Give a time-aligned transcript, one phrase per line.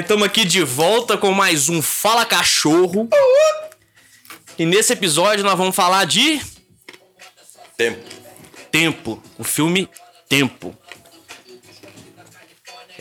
[0.00, 3.08] estamos aqui de volta com mais um Fala Cachorro.
[4.58, 6.40] E nesse episódio nós vamos falar de
[7.76, 8.02] Tempo.
[8.70, 9.88] Tempo, o filme
[10.28, 10.76] Tempo.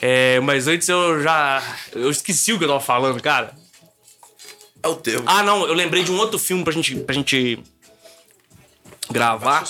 [0.02, 1.62] É, mas antes eu já.
[1.94, 3.54] Eu esqueci o que eu tava falando, cara.
[4.82, 5.24] É o tempo.
[5.26, 7.62] Ah, não, eu lembrei de um outro filme pra gente, pra gente
[9.12, 9.66] gravar.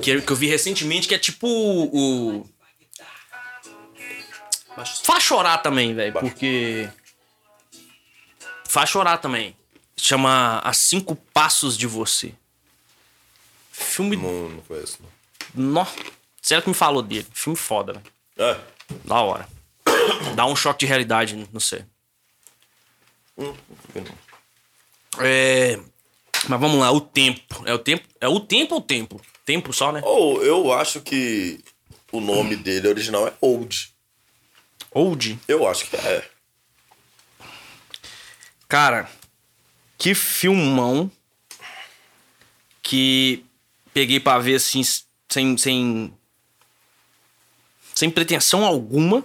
[0.00, 2.46] Que, que eu vi recentemente, que é tipo o.
[5.02, 6.88] Faz chorar também, velho, porque.
[8.68, 9.56] Faz chorar também.
[9.96, 12.34] Chama As Cinco Passos de Você.
[13.70, 14.16] Filme.
[14.16, 14.98] Não, não conheço,
[15.54, 15.72] não.
[15.72, 15.86] Nó.
[16.40, 17.26] Sério que me falou dele.
[17.32, 18.06] Filme foda, velho.
[18.38, 18.58] É.
[19.04, 19.48] Da hora.
[20.34, 21.84] Dá um choque de realidade, não sei.
[23.38, 23.54] Hum,
[25.20, 25.78] É.
[26.48, 27.62] Mas vamos lá, o tempo.
[27.66, 28.04] É o tempo.
[28.20, 29.20] É o tempo ou o tempo?
[29.44, 30.00] Tempo só, né?
[30.04, 31.60] Ou eu acho que
[32.10, 33.91] o nome dele original é Old.
[34.94, 35.38] Old.
[35.48, 36.28] Eu acho que é.
[38.68, 39.08] Cara,
[39.98, 41.10] que filmão
[42.82, 43.44] que
[43.94, 44.82] peguei pra ver assim,
[45.30, 46.12] sem, sem,
[47.94, 49.24] sem pretensão alguma,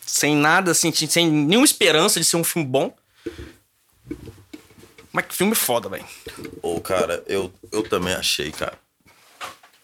[0.00, 2.96] sem nada, assim, sem nenhuma esperança de ser um filme bom.
[5.12, 6.06] Mas que filme foda, velho.
[6.62, 8.78] Ô, cara, eu, eu também achei, cara.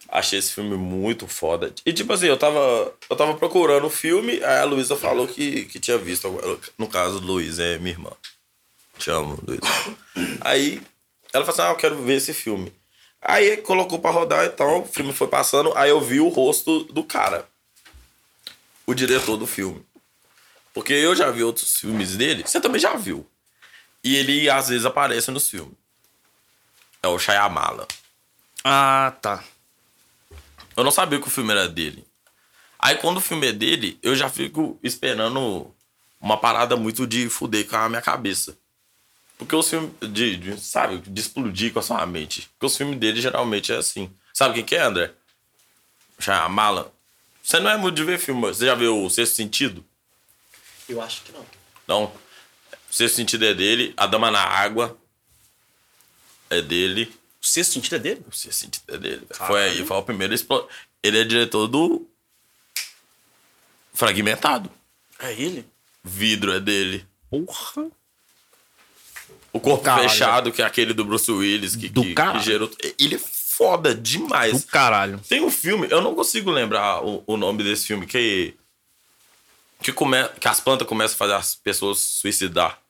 [0.09, 1.73] Achei esse filme muito foda.
[1.84, 5.67] E tipo assim, eu tava, eu tava procurando o filme, aí a Luísa falou que,
[5.67, 6.28] que tinha visto.
[6.78, 8.11] No caso, Luísa é minha irmã.
[8.98, 9.61] Te amo, Luísa.
[10.41, 10.81] Aí
[11.33, 12.73] ela falou assim: Ah, eu quero ver esse filme.
[13.20, 16.84] Aí colocou pra rodar e tal, o filme foi passando, aí eu vi o rosto
[16.84, 17.47] do cara.
[18.87, 19.84] O diretor do filme.
[20.72, 23.27] Porque eu já vi outros filmes dele, você também já viu.
[24.03, 25.75] E ele às vezes aparece nos filmes.
[27.03, 27.87] É o Shyamala.
[28.65, 29.43] Ah, tá.
[30.79, 32.07] Eu não sabia que o filme era dele.
[32.79, 35.75] Aí quando o filme é dele, eu já fico esperando
[36.21, 38.57] uma parada muito de fuder com a minha cabeça.
[39.37, 42.49] Porque os filmes, de, de, sabe, de explodir com a sua mente.
[42.51, 44.09] Porque os filmes dele geralmente é assim.
[44.33, 45.11] Sabe quem que é, André?
[46.21, 46.94] Shyamala.
[47.43, 49.84] Você não é muito de ver filme, você já viu o Sexto Sentido?
[50.88, 51.44] Eu acho que não.
[51.88, 52.05] Não.
[52.05, 54.97] O Sexto Sentido é dele, A Dama na Água
[56.49, 57.12] é dele.
[57.43, 58.22] O sexto sentido é dele?
[58.31, 59.26] O Sexto Sentido é dele.
[59.31, 60.34] Foi aí, foi o primeiro.
[61.03, 62.06] Ele é diretor do
[63.94, 64.71] Fragmentado.
[65.19, 65.66] É ele?
[66.03, 67.06] Vidro é dele.
[67.31, 67.91] Porra.
[69.53, 70.09] O Corpo Caralho.
[70.09, 72.71] Fechado, que é aquele do Bruce Willis, que, Do que, que gerou.
[72.99, 74.62] Ele é foda demais.
[74.62, 75.19] Do caralho.
[75.28, 78.55] Tem um filme, eu não consigo lembrar o, o nome desse filme, que.
[79.81, 82.81] Que, come, que as plantas começam a fazer as pessoas suicidar.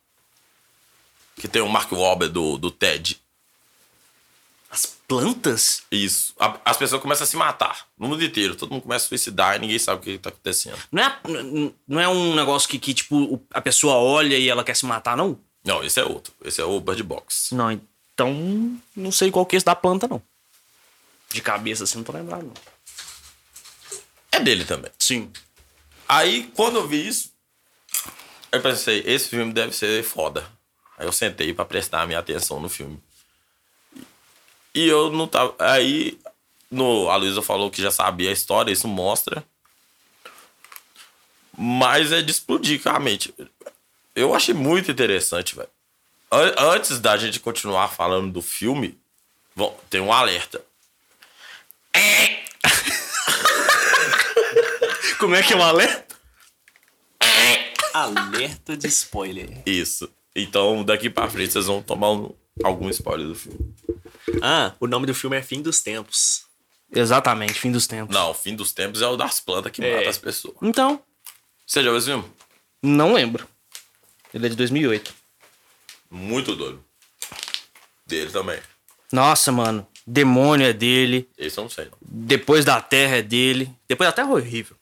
[1.37, 3.21] Que tem o Mark Wahlberg do, do TED.
[4.71, 5.83] As plantas?
[5.91, 6.35] Isso.
[6.39, 7.87] A- as pessoas começam a se matar.
[7.99, 8.55] No mundo inteiro.
[8.55, 10.77] Todo mundo começa a suicidar e ninguém sabe o que tá acontecendo.
[10.93, 11.19] Não é,
[11.87, 15.17] não é um negócio que, que, tipo, a pessoa olha e ela quer se matar,
[15.17, 15.39] não?
[15.65, 16.33] Não, esse é outro.
[16.45, 17.55] Esse é o Bird Box.
[17.55, 20.23] Não, então não sei qual que é esse da planta, não.
[21.31, 22.55] De cabeça assim, não tô lembrado, não.
[24.33, 24.91] É dele também.
[24.99, 25.31] Sim.
[26.09, 27.33] Aí, quando eu vi isso,
[28.53, 30.47] eu pensei, esse filme deve ser foda.
[30.97, 32.99] Aí eu sentei pra prestar a minha atenção no filme.
[34.79, 35.57] E eu não tava.
[35.59, 36.17] Aí,
[36.71, 39.43] no, a Luísa falou que já sabia a história, isso mostra.
[41.57, 43.35] Mas é de explodir com a mente.
[44.15, 45.69] Eu achei muito interessante, velho.
[46.31, 48.97] An- Antes da gente continuar falando do filme,
[49.57, 50.65] bom, tem um alerta.
[55.19, 56.15] Como é que é o alerta?
[57.93, 59.61] Alerta de spoiler.
[59.67, 60.09] Isso.
[60.37, 63.75] Então, daqui pra frente, vocês vão tomar um- algum spoiler do filme.
[64.43, 66.47] Ah, o nome do filme é Fim dos Tempos.
[66.91, 68.15] Exatamente, fim dos tempos.
[68.15, 69.97] Não, o fim dos tempos é o das plantas que É.
[69.99, 70.57] mata as pessoas.
[70.63, 71.03] Então,
[71.67, 72.25] Você já viu esse filme?
[72.83, 73.47] não lembro.
[74.33, 75.15] Ele é de 2008.
[76.11, 76.83] Muito doido.
[78.07, 78.59] Dele também.
[79.13, 79.87] Nossa, mano.
[80.07, 81.29] Demônio é dele.
[81.37, 81.99] Esse eu não sei, não.
[82.01, 83.71] Depois da Terra é dele.
[83.87, 84.75] Depois da Terra é horrível.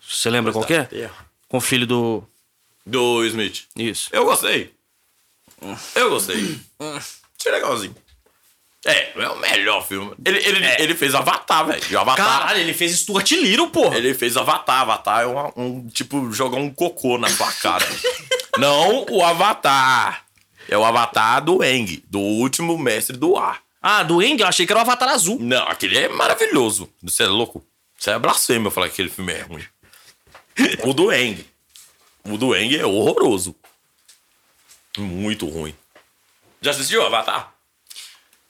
[0.00, 0.84] Você lembra qual que é?
[0.84, 1.26] Terra.
[1.48, 2.24] Com o filho do.
[2.84, 3.66] Do Smith.
[3.76, 4.08] Isso.
[4.12, 4.74] Eu gostei.
[5.94, 6.58] Eu gostei.
[6.78, 7.94] Achei legalzinho.
[8.84, 10.12] É, não é o melhor filme.
[10.24, 12.00] Ele, ele, ele fez Avatar, velho.
[12.00, 12.40] Avatar.
[12.40, 13.96] Caralho, ele fez Stuart Little, porra.
[13.96, 14.80] Ele fez Avatar.
[14.80, 17.86] Avatar é um, um, tipo jogar um cocô na sua cara.
[18.58, 20.24] não o Avatar.
[20.68, 23.60] É o Avatar do Eng, do último mestre do ar.
[23.80, 25.38] Ah, do Eng, eu achei que era o Avatar Azul.
[25.40, 26.88] Não, aquele é maravilhoso.
[27.02, 27.64] Você é louco?
[27.98, 29.64] Isso é blasfêmia falar que aquele filme é ruim.
[30.84, 31.44] o do Eng.
[32.24, 33.54] O do Eng é horroroso.
[34.98, 35.74] Muito ruim.
[36.60, 37.52] Já assistiu Avatar?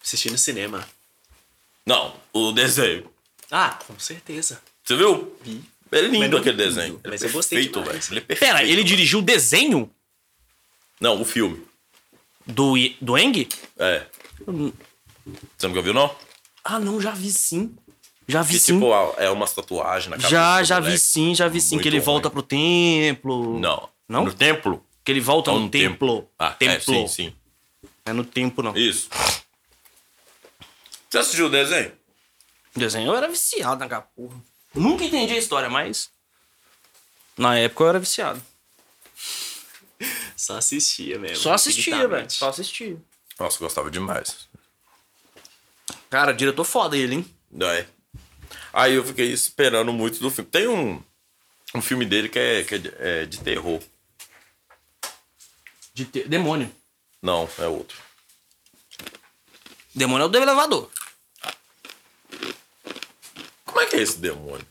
[0.02, 0.86] Assisti no cinema.
[1.86, 3.10] Não, o desenho.
[3.50, 4.60] Ah, com certeza.
[4.84, 5.36] Você viu?
[5.42, 5.62] Vi.
[5.92, 7.00] É lindo aquele lindo, desenho.
[7.04, 7.86] Ele mas é eu gostei perfeito, velho.
[7.90, 8.10] demais.
[8.10, 8.50] Ele é perfeito.
[8.52, 9.90] Pera, ele dirigiu o desenho
[11.00, 11.62] Não, o filme.
[12.46, 13.46] do, do Eng?
[13.78, 14.06] É.
[15.56, 16.14] Você nunca viu, não?
[16.64, 17.76] Ah, não, já vi sim.
[18.26, 18.74] Já vi Que sim.
[18.74, 20.30] tipo, é umas tatuagens na cabeça.
[20.30, 21.78] já, já vi sim, já vi sim.
[21.78, 22.04] Que ele ruim.
[22.06, 23.58] volta pro templo.
[23.60, 23.88] Não.
[24.08, 24.24] Não?
[24.24, 24.84] No templo?
[25.04, 26.30] Que ele volta Ou no, no templo.
[26.38, 26.94] Ah, templo.
[26.94, 27.36] é, sim, sim.
[28.04, 28.76] É no tempo, não.
[28.76, 29.08] Isso.
[31.08, 31.92] Você assistiu o desenho?
[32.74, 34.40] Desenho eu era viciado naquela porra.
[34.74, 36.10] Nunca entendi a história, mas.
[37.36, 38.42] Na época eu era viciado.
[40.36, 41.36] Só assistia mesmo.
[41.36, 42.30] Só assistia, velho.
[42.30, 42.96] Só assistia.
[43.38, 44.48] Nossa, eu gostava demais.
[46.10, 47.36] Cara, diretor foda ele, hein?
[47.60, 47.86] É.
[48.72, 50.50] Aí eu fiquei esperando muito do filme.
[50.50, 51.02] Tem um,
[51.74, 53.80] um filme dele que é, que é de, é de terror.
[55.94, 56.70] De te- Demônio.
[57.20, 57.98] Não, é outro.
[59.94, 60.90] Demônio é o do elevador.
[63.64, 64.66] Como é que é esse demônio?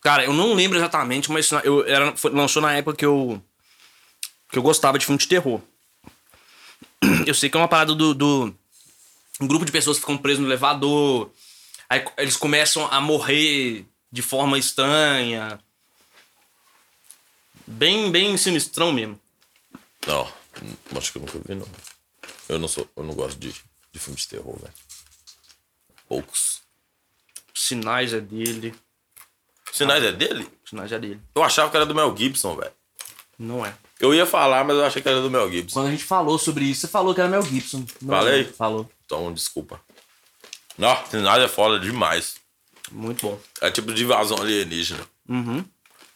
[0.00, 3.42] Cara, eu não lembro exatamente, mas eu era, foi- lançou na época que eu.
[4.50, 5.60] que eu gostava de filme de terror.
[7.26, 8.14] Eu sei que é uma parada do.
[8.14, 8.54] do
[9.40, 11.30] um grupo de pessoas que ficam presas no elevador.
[11.88, 15.58] Aí eles começam a morrer de forma estranha.
[17.66, 19.18] Bem, bem sinistrão mesmo.
[20.06, 20.32] Não,
[20.96, 21.66] acho que eu nunca vi, não.
[22.48, 23.52] Eu não sou, eu não gosto de,
[23.92, 24.74] de filme de terror, velho.
[26.08, 26.60] Poucos.
[27.54, 28.74] Sinais é dele.
[29.72, 30.48] Sinais é dele?
[30.68, 31.20] Sinais é dele.
[31.34, 32.72] Eu achava que era do Mel Gibson, velho.
[33.38, 33.74] Não é.
[33.98, 35.74] Eu ia falar, mas eu achei que era do Mel Gibson.
[35.80, 37.84] Quando a gente falou sobre isso, você falou que era Mel Gibson.
[38.00, 38.44] Não, Falei?
[38.44, 38.90] Falou.
[39.04, 39.80] Então, desculpa.
[40.76, 42.36] Não, Sinais é foda demais.
[42.90, 43.40] Muito bom.
[43.60, 45.06] É tipo de invasão alienígena.
[45.28, 45.64] Uhum.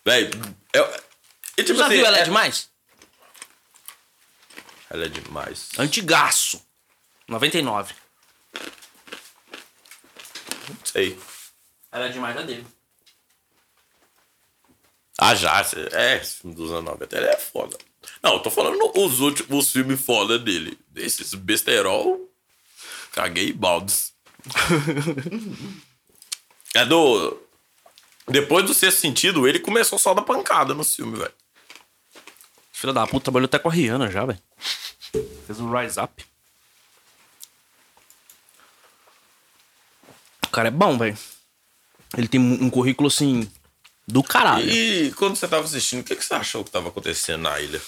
[0.05, 0.31] Véi,
[0.75, 1.01] é,
[1.57, 2.69] e tipo Já assim, viu Ela é é- Demais?
[4.91, 5.71] Ela é demais.
[5.79, 6.65] Antigaço.
[7.29, 7.95] 99.
[10.69, 11.19] Não sei.
[11.91, 12.67] Ela é demais é dele.
[15.19, 15.61] Ah, já.
[15.93, 17.77] É, esse filme dos anos 90 ele é foda.
[18.23, 20.79] Não, eu tô falando os últimos filmes foda dele.
[20.95, 22.21] Esses besterol.
[23.13, 24.13] Caguei baldes.
[26.75, 27.43] é do.
[28.29, 31.33] Depois do sexto sentido, ele começou só da pancada no filme, velho.
[32.73, 34.43] Filha da puta, trabalhou até com a Rihanna já, velho.
[35.47, 36.27] Fez o Rise Up.
[40.45, 41.17] O cara é bom, velho.
[42.17, 43.51] Ele tem um currículo, assim,
[44.07, 44.71] do caralho.
[44.71, 47.81] E quando você tava assistindo, o que, que você achou que tava acontecendo na ilha?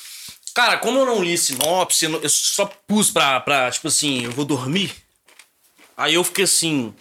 [0.54, 4.44] Cara, como eu não li sinopse, eu só pus pra, pra, tipo assim, eu vou
[4.44, 4.94] dormir.
[5.96, 6.88] Aí eu fiquei assim.
[6.88, 6.94] O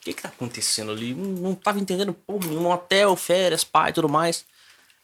[0.00, 1.14] que que tá acontecendo ali?
[1.14, 2.74] Não, não tava entendendo porra nenhuma.
[2.74, 4.44] Hotel, férias, pai e tudo mais.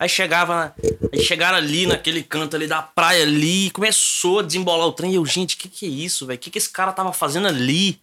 [0.02, 0.74] Aí chegava.
[1.12, 3.70] Aí chegaram ali naquele canto ali da praia ali.
[3.70, 5.12] Começou a desembolar o trem.
[5.12, 6.40] E eu, gente, o que que é isso, velho?
[6.40, 8.00] Que que esse cara tava fazendo ali?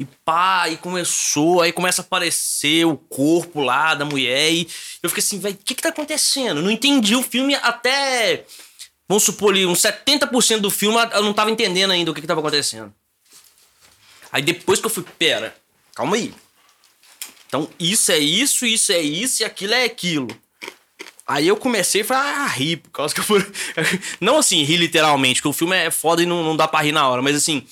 [0.00, 4.66] E pá, e começou, aí começa a aparecer o corpo lá da mulher e
[5.00, 6.60] eu fiquei assim, velho, o que que tá acontecendo?
[6.60, 8.44] Não entendi o filme até,
[9.08, 12.26] vamos supor ali, uns 70% do filme eu não tava entendendo ainda o que que
[12.26, 12.92] tava acontecendo.
[14.32, 15.56] Aí depois que eu fui, pera,
[15.94, 16.34] calma aí.
[17.46, 20.26] Então isso é isso, isso é isso e aquilo é aquilo.
[21.26, 23.40] Aí eu comecei a falar, ah, rir, por causa que eu fui...
[24.20, 26.92] Não assim, rir literalmente, porque o filme é foda e não, não dá pra rir
[26.92, 27.66] na hora, mas assim,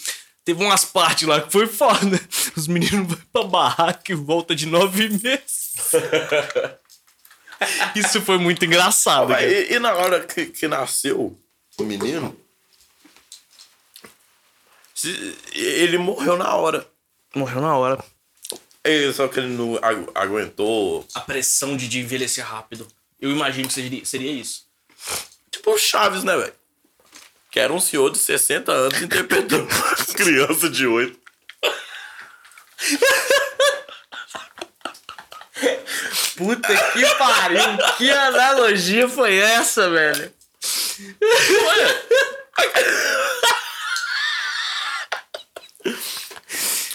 [0.45, 2.19] teve umas partes lá que foi foda.
[2.57, 5.73] Os meninos vão pra barraca e volta de nove meses.
[7.95, 9.29] Isso foi muito engraçado.
[9.29, 9.47] cara.
[9.47, 11.39] E, e na hora que, que nasceu
[11.79, 12.35] o menino,
[15.53, 16.87] ele morreu na hora.
[17.35, 18.05] Morreu na hora.
[19.15, 21.07] Só que ele não agu- aguentou.
[21.15, 22.87] A pressão de, de envelhecer rápido.
[23.23, 24.65] Eu imagino que seria, seria isso.
[25.49, 26.53] Tipo o Chaves, né, velho?
[27.53, 29.69] Que era um senhor de 60 anos interpretando
[30.17, 31.23] criança de 8.
[36.37, 37.61] Puta que pariu.
[37.97, 40.35] que analogia foi essa, velho?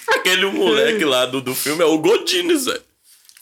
[0.10, 2.84] Aquele moleque lá do, do filme é o Godines, velho.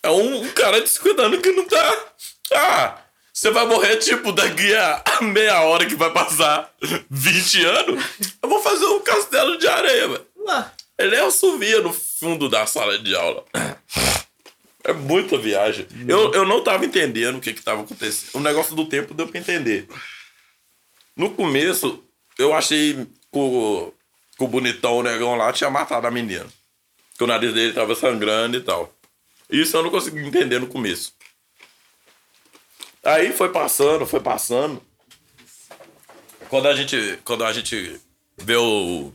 [0.04, 2.14] É um, um cara descuidando que não tá.
[2.54, 2.98] Ah,
[3.34, 6.74] você vai morrer, tipo, daqui a meia hora que vai passar
[7.10, 8.06] 20 anos.
[8.42, 10.26] Eu vou fazer um castelo de areia, velho.
[10.98, 13.44] Ele assovia no fundo da sala de aula.
[14.84, 15.88] É muita viagem.
[16.08, 18.36] Eu, eu não tava entendendo o que que tava acontecendo.
[18.36, 19.88] O negócio do tempo deu pra entender.
[21.18, 22.04] No começo,
[22.38, 23.10] eu achei que
[23.40, 23.92] o,
[24.38, 26.46] que o bonitão, o negão lá, tinha matado a menina.
[27.18, 28.94] Que o nariz dele tava sangrando e tal.
[29.50, 31.15] Isso eu não consegui entender no começo.
[33.06, 34.82] Aí foi passando, foi passando.
[36.50, 38.00] Quando a gente, quando a gente
[38.38, 39.14] vê o,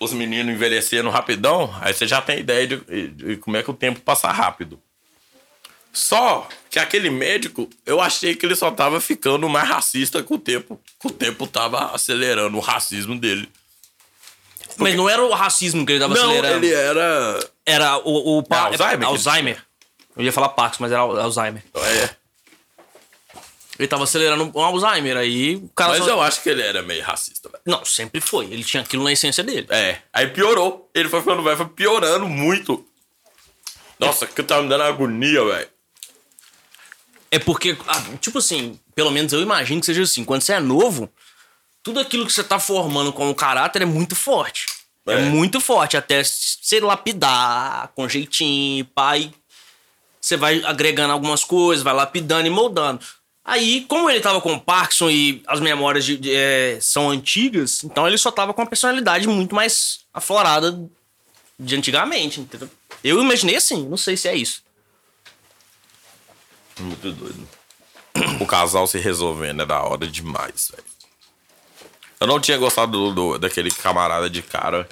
[0.00, 3.74] os meninos envelhecendo rapidão, aí você já tem ideia de, de como é que o
[3.74, 4.80] tempo passa rápido.
[5.92, 10.38] Só que aquele médico, eu achei que ele só tava ficando mais racista com o
[10.38, 10.80] tempo.
[10.98, 13.46] Que o tempo tava acelerando o racismo dele.
[14.78, 16.64] Mas não era o racismo que ele tava Não, acelerando.
[16.64, 17.50] ele era.
[17.66, 18.38] Era o.
[18.38, 19.66] o É Alzheimer Alzheimer.
[20.16, 21.62] Eu ia falar Parkinson, mas era Al- Alzheimer.
[21.74, 22.10] É.
[23.78, 25.92] Ele tava acelerando o Alzheimer, aí o cara.
[25.92, 27.62] Mas só- eu acho que ele era meio racista, velho.
[27.66, 28.44] Não, sempre foi.
[28.46, 29.66] Ele tinha aquilo na essência dele.
[29.70, 29.98] É.
[30.12, 30.90] Aí piorou.
[30.94, 32.86] Ele foi ficando velho, foi piorando muito.
[33.98, 35.68] Nossa, que tava me dando agonia, velho.
[37.30, 40.22] É porque, ah, tipo assim, pelo menos eu imagino que seja assim.
[40.24, 41.08] Quando você é novo,
[41.82, 44.66] tudo aquilo que você tá formando como caráter é muito forte.
[45.06, 45.18] É, É.
[45.20, 49.32] muito forte, até se lapidar com jeitinho, pai.
[50.22, 53.04] Você vai agregando algumas coisas, vai lapidando e moldando.
[53.44, 58.06] Aí, como ele tava com Parkinson e as memórias de- de, é, são antigas, então
[58.06, 60.80] ele só tava com uma personalidade muito mais aflorada
[61.58, 62.70] de antigamente, entendeu?
[63.02, 64.62] Eu imaginei assim, não sei se é isso.
[66.78, 67.48] Muito doido.
[68.40, 70.84] O casal se resolvendo é da hora demais, velho.
[72.20, 74.88] Eu não tinha gostado do, do- daquele camarada de cara.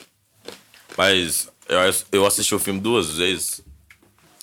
[0.96, 1.78] Mas eu,
[2.10, 3.60] eu assisti o filme duas vezes.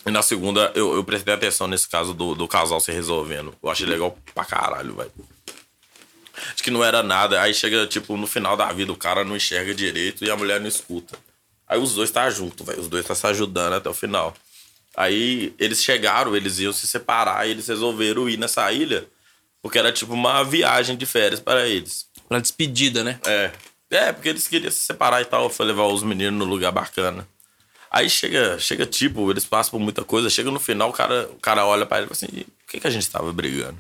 [0.08, 3.54] E na segunda eu, eu prestei atenção nesse caso do, do casal se resolvendo.
[3.62, 5.12] Eu achei legal pra caralho, velho.
[6.54, 7.42] Acho que não era nada.
[7.42, 10.62] Aí chega, tipo, no final da vida, o cara não enxerga direito e a mulher
[10.62, 11.18] não escuta.
[11.68, 12.80] Aí os dois tá junto, velho.
[12.80, 14.34] Os dois tá se ajudando até o final.
[14.96, 19.06] Aí eles chegaram, eles iam se separar e eles resolveram ir nessa ilha.
[19.62, 22.06] Porque era tipo uma viagem de férias para eles.
[22.30, 23.20] Pra despedida, né?
[23.26, 23.52] É.
[23.90, 25.50] É, porque eles queriam se separar e tal.
[25.50, 27.28] Foi levar os meninos no lugar bacana.
[27.90, 30.30] Aí chega, chega tipo, eles passam por muita coisa.
[30.30, 32.80] Chega no final, o cara, o cara olha pra ele e fala assim: por que,
[32.80, 33.78] que a gente tava brigando?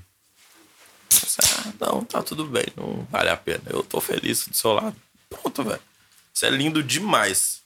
[1.09, 3.63] Falei, ah, não, tá tudo bem, não vale a pena.
[3.67, 4.95] Eu tô feliz do seu lado.
[5.29, 5.81] Pronto, velho.
[6.33, 7.61] Isso é lindo demais.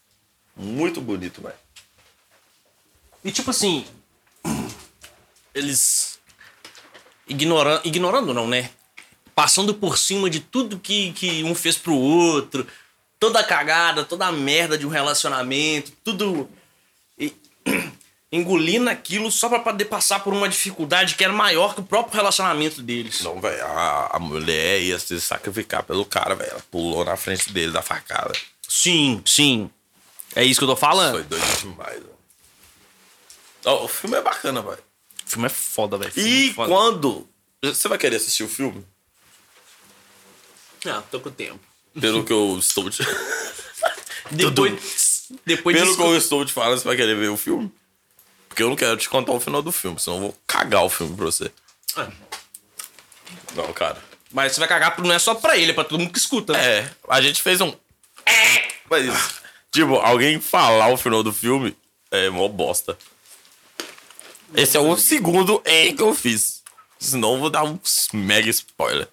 [0.56, 1.56] Muito bonito, velho.
[3.24, 3.86] E tipo assim.
[5.54, 6.20] Eles.
[7.28, 7.82] Ignorando.
[7.86, 8.72] Ignorando não, né?
[9.36, 12.68] Passando por cima de tudo que, que um fez pro outro.
[13.22, 16.50] Toda a cagada, toda a merda de um relacionamento, tudo.
[17.20, 17.36] e-
[18.34, 22.16] engolindo aquilo só pra poder passar por uma dificuldade que era maior que o próprio
[22.16, 23.22] relacionamento deles.
[23.22, 26.50] Não, velho, a, a mulher ia se sacrificar pelo cara, velho.
[26.50, 28.32] Ela pulou na frente dele da facada.
[28.68, 29.70] Sim, sim.
[30.36, 31.12] É isso que eu tô falando.
[31.12, 32.16] Foi doido demais, velho.
[33.66, 34.80] Ó, o filme é bacana, velho.
[35.28, 36.12] O filme é foda, velho.
[36.16, 36.70] E é foda.
[36.74, 37.30] quando.
[37.62, 38.84] Você vai querer assistir o filme?
[40.84, 41.60] Não, tô com tempo.
[42.00, 43.04] Pelo que eu estou te.
[44.32, 45.28] Depois.
[45.46, 47.72] Depois Pelo que eu estou te falando, você vai querer ver o filme?
[48.48, 50.90] Porque eu não quero te contar o final do filme, senão eu vou cagar o
[50.90, 51.52] filme pra você.
[51.96, 52.10] Ah,
[53.56, 53.98] Não, cara.
[54.32, 56.54] Mas você vai cagar, não é só pra ele, é pra todo mundo que escuta.
[56.54, 56.80] né?
[56.80, 57.74] É, a gente fez um.
[58.90, 59.06] Mas,
[59.72, 61.76] tipo, alguém falar o final do filme
[62.10, 62.98] é mó bosta.
[64.54, 66.62] Esse é o segundo é que eu fiz.
[67.00, 67.80] Senão eu vou dar um
[68.14, 69.08] mega spoiler.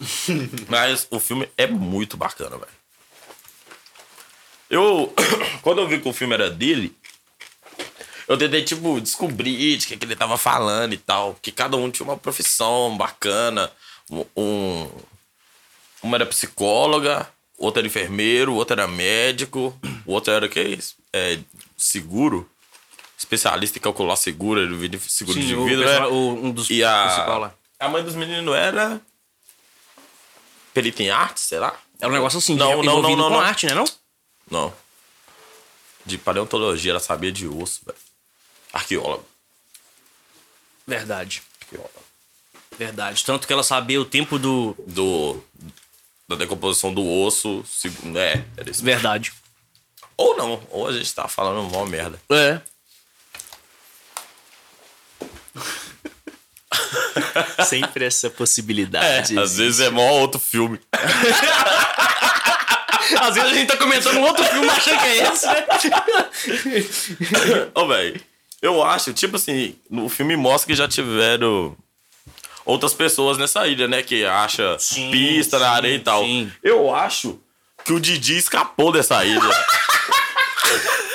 [0.68, 2.76] Mas o filme é muito bacana, velho.
[4.70, 5.12] Eu.
[5.62, 6.94] Quando eu vi que o filme era dele,
[8.28, 11.36] eu tentei, tipo, descobrir de que, que ele tava falando e tal.
[11.40, 13.70] Que cada um tinha uma profissão bacana.
[14.10, 14.24] Um.
[14.36, 14.90] um-
[16.02, 20.78] uma era psicóloga, outra era enfermeiro, outra era médico, o outro era o que?
[21.12, 21.38] É,
[21.76, 22.48] seguro.
[23.18, 24.60] Especialista em calcular seguro,
[25.00, 26.16] seguro Sim, de o vida, personagem- né?
[26.16, 27.50] o- um dos E a,
[27.80, 29.00] a mãe dos meninos era.
[30.76, 31.74] Perita em arte, será?
[31.98, 33.40] Era um negócio assim, Não, de- não, não, não, com não.
[33.40, 33.72] arte, né?
[33.74, 33.84] Não?
[34.50, 34.74] Não.
[36.04, 37.96] De paleontologia, ela sabia de osso, velho.
[38.74, 39.24] Arqueólogo.
[40.86, 41.42] Verdade.
[41.62, 42.02] Arqueólogo.
[42.78, 43.24] Verdade.
[43.24, 44.76] Tanto que ela sabia o tempo do.
[44.86, 45.42] Do.
[46.28, 47.64] Da decomposição do osso.
[47.66, 48.70] seg- É, era.
[48.74, 49.32] Verdade.
[50.14, 52.20] Ou não, ou a gente tá falando uma merda.
[52.28, 52.60] É.
[57.66, 59.38] sempre essa possibilidade.
[59.38, 60.80] Às vezes é mó outro filme.
[63.20, 65.64] Às vezes a gente tá comentando um outro filme achando que é esse, né?
[67.74, 68.20] Ô, velho,
[68.60, 71.76] eu acho, tipo assim, no filme mostra que já tiveram
[72.66, 74.02] outras pessoas nessa ilha, né?
[74.02, 76.22] Que acha Sim, pista na sim, areia e tal.
[76.24, 76.52] sim.
[76.62, 77.38] Eu acho
[77.84, 79.40] que o Didi escapou dessa ilha.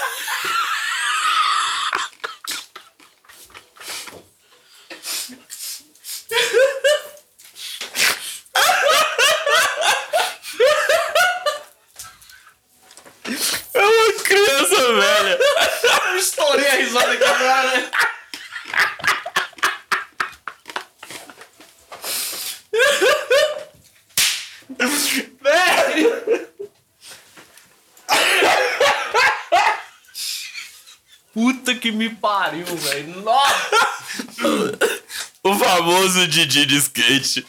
[13.74, 15.40] É uma criança velha.
[16.18, 17.92] Estourei a risada aqui agora, né?
[31.82, 33.22] que me pariu, velho.
[33.22, 33.72] Nossa!
[35.44, 35.54] O
[36.02, 37.46] famoso Didi de skate.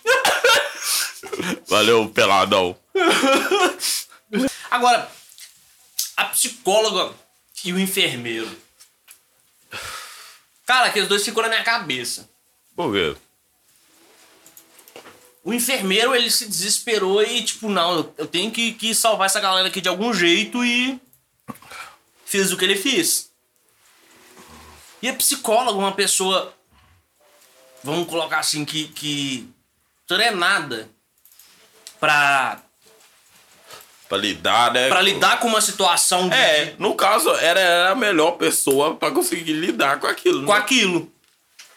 [1.68, 2.76] Valeu, peladão.
[4.70, 5.10] Agora,
[6.16, 7.14] a psicóloga
[7.64, 8.50] e o enfermeiro.
[10.66, 12.28] Cara, aqueles dois ficou na minha cabeça.
[12.76, 13.16] Por quê?
[15.44, 19.40] O enfermeiro, ele se desesperou e, tipo, não, eu- eu tenho que, que salvar essa
[19.40, 21.00] galera aqui de algum jeito e.
[22.24, 23.30] Fez o que ele fez.
[25.02, 26.54] E a psicóloga, uma pessoa.
[27.84, 28.88] Vamos colocar assim, que.
[28.88, 29.48] que
[30.06, 30.88] treinada
[31.98, 32.60] pra,
[34.08, 34.88] Pra lidar, né?
[34.88, 39.10] pra lidar com uma situação de, É, no caso, era, era a melhor pessoa pra
[39.10, 40.44] conseguir lidar com aquilo.
[40.44, 40.58] com né?
[40.58, 41.10] aquilo.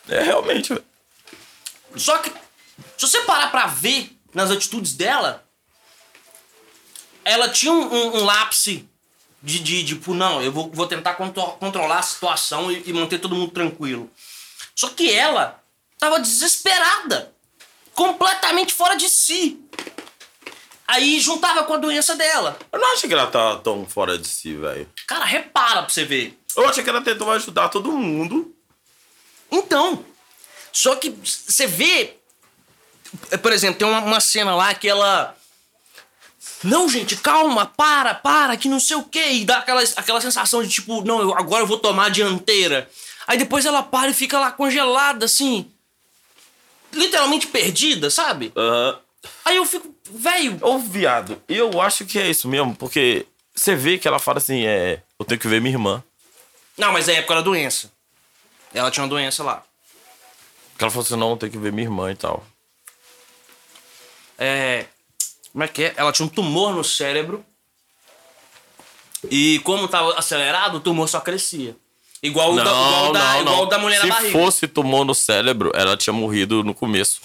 [0.10, 0.78] É, realmente.
[1.96, 2.30] Só que,
[2.98, 5.46] se você parar pra ver nas atitudes dela,
[7.24, 8.88] ela tinha um, um, um lápise
[9.42, 12.94] de, de, de, tipo, não, eu vou, vou tentar contro- controlar a situação e, e
[12.94, 14.10] manter todo mundo tranquilo.
[14.76, 15.64] Só que ela
[15.98, 17.34] tava desesperada,
[17.94, 19.60] completamente fora de si.
[20.88, 22.58] Aí juntava com a doença dela.
[22.72, 24.88] Eu não acho que ela tá tão fora de si, velho.
[25.08, 26.40] Cara, repara pra você ver.
[26.56, 28.56] Eu acho que ela tentou ajudar todo mundo.
[29.52, 30.06] Então,
[30.72, 32.18] só que você vê.
[33.42, 35.36] Por exemplo, tem uma, uma cena lá que ela.
[36.64, 39.32] Não, gente, calma, para, para, que não sei o quê.
[39.34, 42.90] E dá aquela, aquela sensação de tipo, não, eu, agora eu vou tomar a dianteira.
[43.26, 45.72] Aí depois ela para e fica lá congelada, assim.
[46.96, 48.52] Literalmente perdida, sabe?
[48.56, 49.00] Aham.
[49.44, 50.58] Aí eu fico, velho.
[50.62, 54.38] Ô, viado, e eu acho que é isso mesmo, porque você vê que ela fala
[54.38, 55.02] assim, é.
[55.20, 56.04] Eu tenho que ver minha irmã.
[56.78, 57.92] Não, mas é época da doença.
[58.74, 59.64] Ela tinha uma doença lá.
[60.78, 62.46] Que ela falou assim, não, eu tenho que ver minha irmã e tal.
[64.38, 64.86] É.
[65.52, 65.94] Como é que é?
[65.96, 67.46] Ela tinha um tumor no cérebro.
[69.32, 71.76] E como tava acelerado, o tumor só crescia.
[72.26, 74.32] Igual o da, igual da, igual o da mulher Se na barriga.
[74.40, 77.22] fosse tumor no cérebro, ela tinha morrido no começo.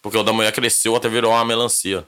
[0.00, 2.06] Porque o da mulher cresceu até virou uma melancia.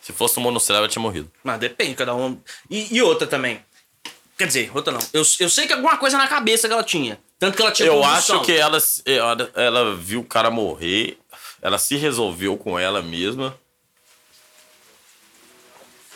[0.00, 1.30] Se fosse tumor no cérebro, ela tinha morrido.
[1.44, 2.38] Mas depende, cada um.
[2.70, 3.60] E, e outra também.
[4.38, 5.00] Quer dizer, outra não.
[5.12, 7.18] Eu, eu sei que alguma coisa na cabeça que ela tinha.
[7.38, 11.18] Tanto que ela tinha Eu acho que ela, ela, ela viu o cara morrer,
[11.60, 13.58] ela se resolveu com ela mesma.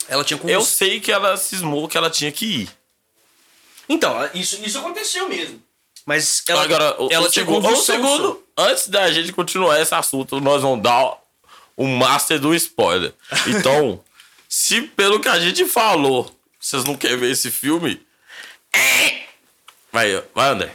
[0.08, 0.64] Ela tinha Eu convulsão.
[0.64, 2.70] sei que ela cismou que ela tinha que ir.
[3.90, 5.60] Então, isso, isso aconteceu mesmo.
[6.06, 7.96] Mas ela, Agora, ela o tinha segundo, o convulsão.
[7.96, 11.16] segundo, antes da gente continuar esse assunto, nós vamos dar
[11.76, 13.12] o master do spoiler.
[13.48, 14.00] Então,
[14.48, 18.00] se pelo que a gente falou, vocês não querem ver esse filme,
[18.72, 19.22] é.
[19.92, 20.72] vai, vai André.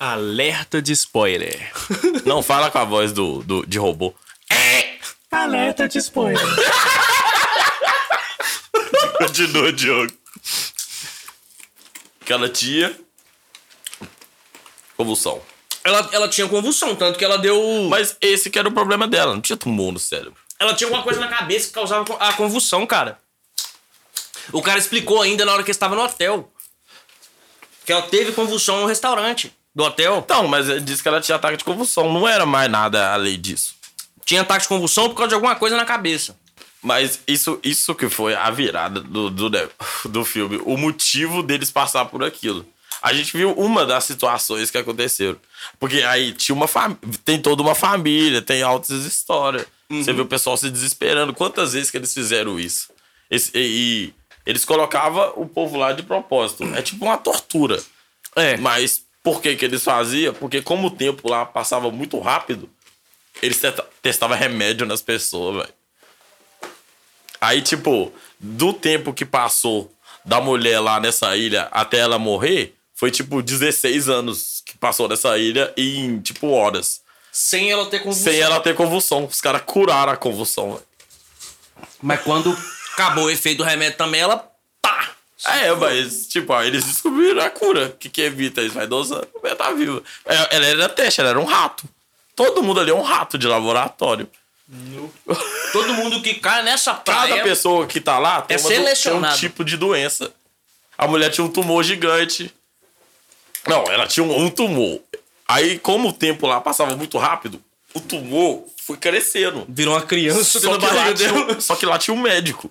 [0.00, 1.70] Alerta de spoiler.
[2.26, 4.12] Não fala com a voz do, do de robô.
[5.30, 6.42] Alerta de spoiler.
[9.18, 10.12] Continua, Diogo.
[12.32, 12.96] Que ela tinha
[14.96, 15.42] convulsão.
[15.84, 17.60] Ela, ela tinha convulsão, tanto que ela deu.
[17.90, 20.34] Mas esse que era o problema dela, não tinha tumor no cérebro.
[20.58, 23.18] Ela tinha alguma coisa na cabeça que causava a convulsão, cara.
[24.50, 26.50] O cara explicou ainda na hora que estava no hotel.
[27.84, 30.22] Que ela teve convulsão no restaurante do hotel.
[30.24, 33.74] Então, mas disse que ela tinha ataque de convulsão, não era mais nada além disso.
[34.24, 36.34] Tinha ataque de convulsão por causa de alguma coisa na cabeça.
[36.82, 39.50] Mas isso, isso que foi a virada do, do,
[40.04, 42.66] do filme, o motivo deles passar por aquilo.
[43.00, 45.36] A gente viu uma das situações que aconteceram.
[45.78, 49.64] Porque aí tinha uma família, tem toda uma família, tem altas histórias.
[49.90, 51.34] Você vê o pessoal se desesperando.
[51.34, 52.88] Quantas vezes que eles fizeram isso?
[53.30, 54.14] Esse- e, e
[54.46, 56.64] eles colocavam o povo lá de propósito.
[56.74, 57.80] É tipo uma tortura.
[58.34, 58.56] É.
[58.56, 60.32] Mas por que que eles faziam?
[60.34, 62.68] Porque como o tempo lá passava muito rápido,
[63.42, 65.74] eles testa- testavam remédio nas pessoas, velho.
[67.42, 69.92] Aí, tipo, do tempo que passou
[70.24, 75.36] da mulher lá nessa ilha até ela morrer, foi tipo 16 anos que passou nessa
[75.36, 77.00] ilha em, tipo, horas.
[77.32, 78.32] Sem ela ter convulsão.
[78.32, 79.24] Sem ela ter convulsão.
[79.24, 80.80] Os caras curaram a convulsão.
[82.00, 82.56] Mas quando
[82.92, 84.48] acabou o efeito do remédio também, ela.
[84.80, 85.10] Pá!
[85.44, 87.86] É, mas, tipo, ó, eles descobriram a cura.
[87.86, 88.76] O que, que evita isso?
[88.76, 90.00] Vai dosando, vai tá viva.
[90.26, 91.88] É, Ela era teste, ela era um rato.
[92.36, 94.30] Todo mundo ali é um rato de laboratório.
[95.72, 97.42] Todo mundo que cai nessa Cada praia.
[97.42, 100.32] pessoa que tá lá tem, é uma tem um tipo de doença.
[100.96, 102.52] A mulher tinha um tumor gigante.
[103.66, 105.00] Não, ela tinha um, um tumor.
[105.46, 107.62] Aí, como o tempo lá passava muito rápido,
[107.94, 109.64] o tumor foi crescendo.
[109.68, 112.70] Virou uma criança Só que, lá tinha, um- só que lá tinha um médico.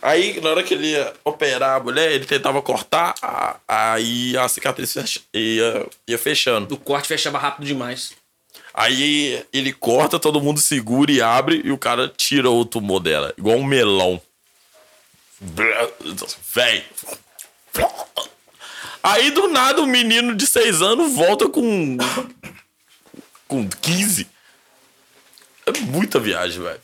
[0.00, 3.14] Aí, na hora que ele ia operar a mulher, ele tentava cortar,
[3.66, 6.72] aí a cicatriz fecha- ia, ia fechando.
[6.74, 8.12] O corte fechava rápido demais.
[8.80, 13.34] Aí ele corta, todo mundo segura e abre, e o cara tira o tumor dela,
[13.36, 14.22] igual um melão.
[16.54, 16.84] Véi.
[19.02, 21.96] Aí do nada o menino de 6 anos volta com.
[23.48, 24.28] com 15.
[25.66, 26.80] É muita viagem, velho.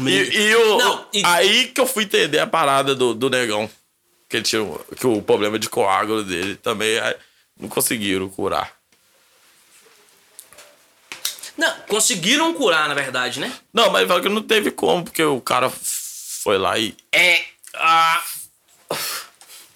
[0.00, 3.68] E, e Não, e- aí que eu fui entender a parada do, do negão.
[4.28, 6.96] Que ele tinha um- que o problema de coágulo dele também
[7.58, 8.81] não conseguiram curar.
[11.56, 13.52] Não, conseguiram curar, na verdade, né?
[13.72, 16.96] Não, mas que não teve como, porque o cara foi lá e.
[17.12, 17.44] É.
[17.74, 18.22] Ah,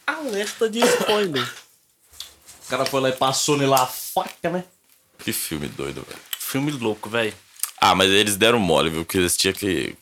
[0.06, 1.42] Alerta de spoiler.
[2.64, 4.64] O cara foi lá e passou nele a faca, né?
[5.18, 6.20] Que filme doido, velho.
[6.38, 7.34] filme louco, velho.
[7.78, 9.04] Ah, mas eles deram mole, viu?
[9.04, 9.96] Que eles tinham que,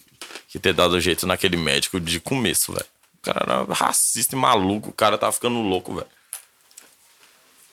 [0.48, 2.86] que ter dado jeito naquele médico de começo, velho.
[3.18, 6.06] O cara era racista e maluco, o cara tava ficando louco, velho.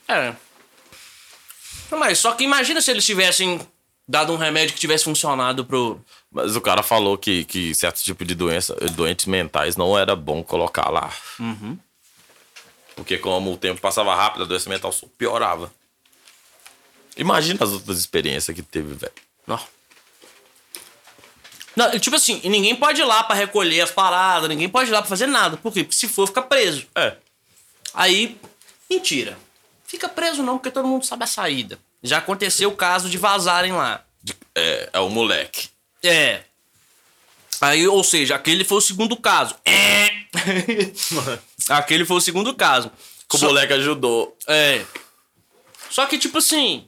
[0.07, 0.33] É.
[1.91, 3.59] Mas só que imagina se eles tivessem
[4.11, 5.99] dado um remédio que tivesse funcionado pro.
[6.29, 10.43] Mas o cara falou que, que certo tipo de doença, doentes mentais não era bom
[10.43, 11.13] colocar lá.
[12.93, 15.73] Porque como o tempo passava rápido, a doença mental só piorava.
[17.15, 19.13] Imagina as outras experiências que teve, velho.
[19.47, 19.59] Não.
[21.73, 25.01] Não, tipo assim, ninguém pode ir lá pra recolher as paradas, ninguém pode ir lá
[25.01, 25.55] pra fazer nada.
[25.55, 25.85] Por quê?
[25.85, 26.85] Porque se for, fica preso.
[26.95, 27.15] É.
[27.93, 28.37] Aí,
[28.89, 29.37] mentira.
[29.85, 31.79] Fica preso não, porque todo mundo sabe a saída.
[32.03, 34.03] Já aconteceu o caso de vazarem lá.
[34.55, 35.69] É, é o moleque.
[36.03, 36.41] É.
[37.61, 39.55] Aí, ou seja, aquele foi o segundo caso.
[39.63, 40.09] É.
[41.69, 42.91] aquele foi o segundo caso.
[43.29, 44.35] Que o Só- moleque ajudou.
[44.47, 44.83] É.
[45.89, 46.87] Só que, tipo assim.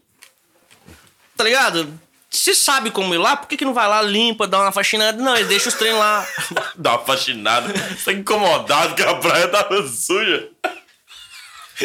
[1.37, 1.99] Tá ligado?
[2.29, 5.21] Se sabe como ir lá, por que, que não vai lá, limpa, dá uma faxinada?
[5.21, 6.27] Não, ele deixa os trem lá.
[6.75, 7.71] Dá uma faxinada.
[7.89, 10.49] Você tá incomodado que a praia tava suja.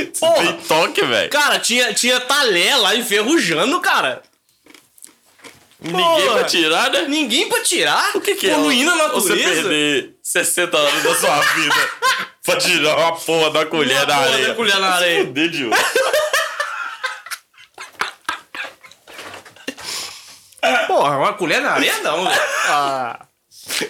[0.06, 0.34] Você Porra.
[0.34, 1.30] tem toque, velho.
[1.30, 4.22] Cara, tinha, tinha talher lá enferrujando, cara.
[5.80, 6.34] Ninguém Porra.
[6.40, 7.02] vai tirar, né?
[7.08, 8.10] Ninguém pra tirar.
[8.16, 8.54] O que, que é?
[8.54, 9.62] Poluindo a Você natureza.
[9.62, 11.74] perder 60 anos da sua vida
[12.44, 14.48] pra tirar uma porra da colher Uma da porra areia.
[14.48, 15.24] da colher na areia.
[15.24, 15.70] fuder, Dil.
[20.86, 22.40] Porra, uma colher na areia não, velho.
[22.70, 23.20] Ah,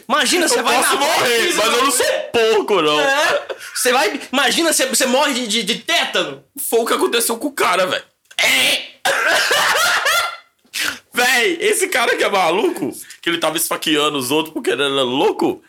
[0.08, 3.00] Imagina, você vai posso na morrer, mas pra eu não sou porco, não.
[3.00, 3.46] É.
[3.74, 4.20] Você vai.
[4.32, 6.44] Imagina, você, você morre de, de, de tétano.
[6.68, 8.04] Foi o que aconteceu com o cara, velho.
[8.38, 8.88] É.
[11.12, 15.02] Véi, esse cara que é maluco, que ele tava esfaqueando os outros porque ele era
[15.02, 15.62] louco,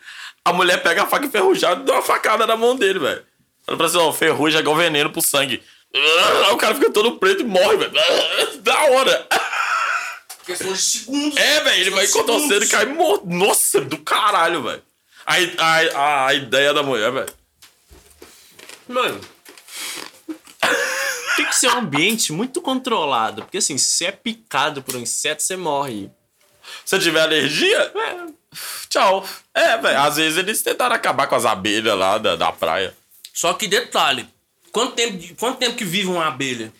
[0.44, 3.22] a mulher pega a faca enferrujada e dá uma facada na mão dele, velho.
[3.66, 5.60] Ela fala assim, ó, ferrugem é igual veneno pro sangue.
[5.92, 7.92] Aí o cara fica todo preto e morre, velho.
[8.62, 9.26] Da hora.
[10.50, 11.36] Questão de segundos.
[11.36, 13.26] É, velho, ele vai contorcendo e cai morto.
[13.26, 14.82] Nossa, do caralho, velho.
[15.24, 17.32] A, a, a ideia da mulher, velho.
[18.88, 19.20] Mano.
[21.36, 23.42] tem que ser um ambiente muito controlado.
[23.42, 26.10] Porque assim, se você é picado por um inseto, você morre.
[26.84, 28.26] Se tiver alergia, é,
[28.88, 29.24] tchau.
[29.54, 32.92] É, velho, às vezes eles tentaram acabar com as abelhas lá da, da praia.
[33.32, 34.28] Só que detalhe.
[34.72, 36.72] Quanto tempo, quanto tempo que vive uma abelha?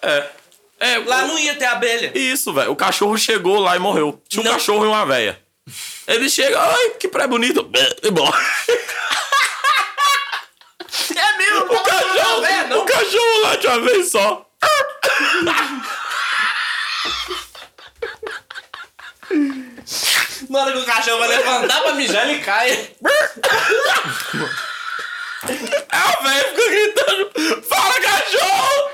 [0.00, 0.41] É.
[0.82, 2.10] É, Lá o- não ia ter abelha.
[2.14, 2.72] Isso, velho.
[2.72, 4.20] O cachorro chegou lá e morreu.
[4.28, 4.52] Tinha um Não.
[4.52, 5.40] cachorro e uma véia.
[6.08, 7.70] Ele chega, ai, que pré bonito.
[8.02, 8.42] E morre.
[11.16, 14.46] É mesmo, O cachorro, o cachorro lá de uma vez só.
[20.48, 22.90] Na hora que o cachorro vai levantar pra mijar, ele cai.
[25.90, 28.90] A véia fica gritando, fala cachorro!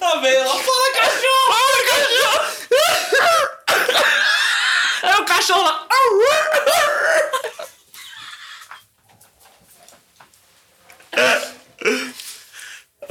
[0.00, 1.52] A velha lá, fala cachorro!
[1.52, 2.56] Fala cachorro!
[5.02, 5.86] Aí o cachorro lá.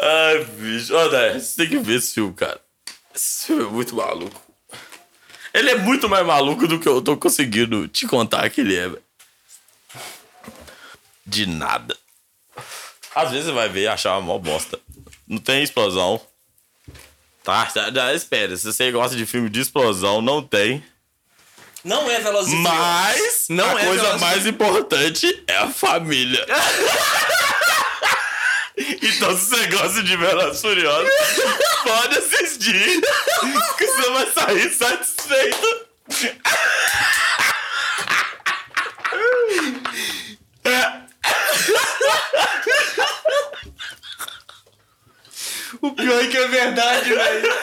[0.02, 0.96] Ai, bicho.
[0.96, 2.60] André, você tem que ver esse filme, cara.
[3.14, 4.42] Esse filme é muito maluco.
[5.54, 8.90] Ele é muito mais maluco do que eu tô conseguindo te contar que ele é,
[8.90, 9.04] velho.
[11.26, 11.98] De nada.
[13.16, 14.80] Às vezes você vai ver e achar uma mó bosta.
[15.28, 16.22] Não tem explosão.
[17.46, 18.58] Tá, já, já espera.
[18.58, 20.84] Se você gosta de filme de explosão, não tem.
[21.84, 22.56] Não é Velozes e.
[22.56, 26.44] Mas Não a é coisa Velozes mais importante é a família.
[28.76, 31.12] então, se você gosta de Velozes Furiosos,
[31.84, 33.00] pode assistir,
[33.78, 35.86] que você vai sair satisfeito.
[45.82, 47.54] O pior é que é verdade, velho.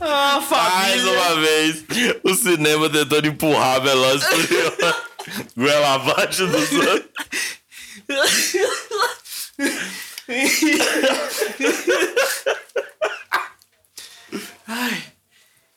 [0.00, 1.12] Ah, Mais família.
[1.12, 1.84] uma vez,
[2.24, 4.94] o cinema tentando empurrar Velozes e Furiosos
[5.56, 7.08] goela abaixo dos outros.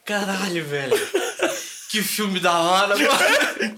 [0.06, 1.10] Caralho, velho.
[1.89, 3.77] Que filme da hora, mano.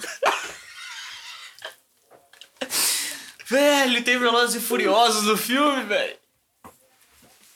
[3.47, 6.22] velho, tem Velozes e Furiosos no filme, velho.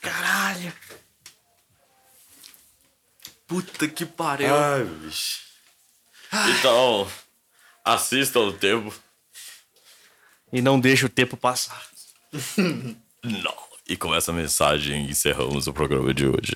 [0.10, 0.74] Caralho.
[3.48, 4.54] Puta que pariu.
[4.54, 5.42] Ai, bicho.
[6.58, 7.10] Então,
[7.84, 8.94] assistam o tempo.
[10.52, 11.88] E não deixa o tempo passar.
[13.24, 13.68] Não.
[13.88, 16.56] E com essa mensagem encerramos o programa de hoje.